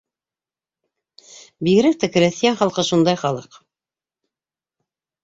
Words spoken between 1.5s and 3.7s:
Бигерәк тә крәҫтиән халҡы шундай халыҡ.